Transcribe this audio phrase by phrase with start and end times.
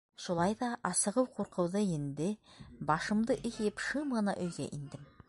[0.25, 2.31] Шулай ҙа асығыу ҡурҡыуҙы енде,
[2.91, 5.07] башымды эйеп, шым ғына өйгә индем.